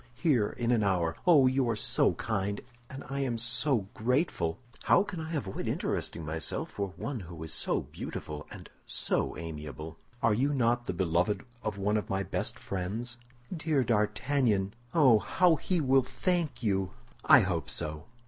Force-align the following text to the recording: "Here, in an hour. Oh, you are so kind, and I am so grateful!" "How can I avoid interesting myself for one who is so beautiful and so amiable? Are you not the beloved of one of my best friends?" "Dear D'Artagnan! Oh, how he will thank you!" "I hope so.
"Here, 0.15 0.49
in 0.49 0.71
an 0.71 0.83
hour. 0.83 1.15
Oh, 1.27 1.45
you 1.45 1.69
are 1.69 1.75
so 1.75 2.13
kind, 2.15 2.61
and 2.89 3.03
I 3.07 3.19
am 3.19 3.37
so 3.37 3.87
grateful!" 3.93 4.57
"How 4.85 5.03
can 5.03 5.19
I 5.19 5.35
avoid 5.35 5.67
interesting 5.67 6.25
myself 6.25 6.71
for 6.71 6.91
one 6.97 7.19
who 7.19 7.43
is 7.43 7.53
so 7.53 7.81
beautiful 7.81 8.47
and 8.49 8.67
so 8.87 9.37
amiable? 9.37 9.99
Are 10.23 10.33
you 10.33 10.55
not 10.55 10.85
the 10.85 10.93
beloved 10.93 11.45
of 11.61 11.77
one 11.77 11.97
of 11.97 12.09
my 12.09 12.23
best 12.23 12.57
friends?" 12.57 13.17
"Dear 13.55 13.83
D'Artagnan! 13.83 14.73
Oh, 14.91 15.19
how 15.19 15.57
he 15.57 15.79
will 15.79 16.01
thank 16.01 16.63
you!" 16.63 16.93
"I 17.23 17.41
hope 17.41 17.69
so. 17.69 18.05